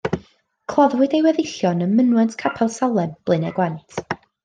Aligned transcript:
Claddwyd 0.73 1.13
ei 1.17 1.21
weddillion 1.27 1.85
ym 1.89 1.95
mynwent 2.01 2.37
Capel 2.43 2.75
Salem, 2.79 3.17
Blaenau 3.29 3.59
Gwent. 3.63 3.99